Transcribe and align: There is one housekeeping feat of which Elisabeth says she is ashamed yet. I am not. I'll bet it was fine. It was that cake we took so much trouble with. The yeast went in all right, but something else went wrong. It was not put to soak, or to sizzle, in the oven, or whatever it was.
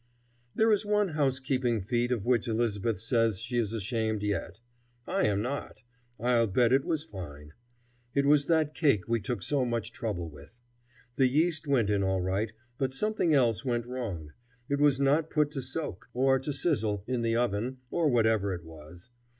There 0.55 0.71
is 0.71 0.83
one 0.83 1.09
housekeeping 1.09 1.81
feat 1.83 2.11
of 2.11 2.25
which 2.25 2.47
Elisabeth 2.47 2.99
says 2.99 3.37
she 3.39 3.57
is 3.59 3.71
ashamed 3.71 4.23
yet. 4.23 4.59
I 5.05 5.25
am 5.25 5.43
not. 5.43 5.83
I'll 6.19 6.47
bet 6.47 6.73
it 6.73 6.83
was 6.83 7.03
fine. 7.03 7.53
It 8.15 8.25
was 8.25 8.47
that 8.47 8.73
cake 8.73 9.07
we 9.07 9.19
took 9.19 9.43
so 9.43 9.63
much 9.63 9.91
trouble 9.91 10.27
with. 10.27 10.59
The 11.17 11.27
yeast 11.27 11.67
went 11.67 11.91
in 11.91 12.01
all 12.01 12.19
right, 12.21 12.51
but 12.79 12.95
something 12.95 13.35
else 13.35 13.63
went 13.63 13.85
wrong. 13.85 14.31
It 14.67 14.79
was 14.79 14.99
not 14.99 15.29
put 15.29 15.51
to 15.51 15.61
soak, 15.61 16.07
or 16.15 16.39
to 16.39 16.51
sizzle, 16.51 17.03
in 17.05 17.21
the 17.21 17.35
oven, 17.35 17.77
or 17.91 18.09
whatever 18.09 18.55
it 18.55 18.63
was. 18.65 19.11